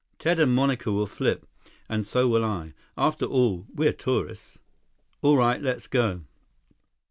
"Ted 0.17 0.39
and 0.39 0.55
Monica 0.55 0.91
will 0.91 1.05
flip. 1.05 1.45
And 1.87 2.07
so 2.07 2.27
will 2.27 2.43
I. 2.43 2.73
After 2.97 3.25
all, 3.27 3.67
we're 3.71 3.93
tourists." 3.93 4.57
"All 5.21 5.37
right, 5.37 5.61
let's 5.61 5.85
go." 5.85 6.21